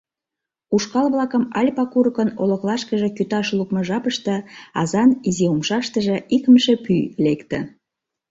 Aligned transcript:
Ушкал-влакым 0.75 1.43
Альпа 1.59 1.83
курыкын 1.91 2.29
олыклашкыже 2.41 3.09
кӱташ 3.17 3.47
лукмо 3.57 3.81
жапыште 3.87 4.35
азан 4.81 5.09
изи 5.27 5.45
умшаштыже 5.53 6.17
икымше 6.35 6.73
пӱй 6.83 7.01
лекте. 7.25 7.59